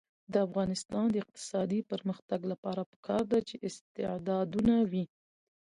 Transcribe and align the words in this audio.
د 0.33 0.35
افغانستان 0.47 1.05
د 1.11 1.15
اقتصادي 1.23 1.79
پرمختګ 1.91 2.39
لپاره 2.51 2.81
پکار 2.91 3.23
ده 3.31 3.39
چې 3.47 3.55
استعدادونه 3.67 4.75
وي. 4.91 5.05